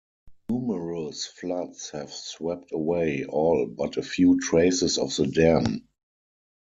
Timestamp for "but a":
3.67-4.01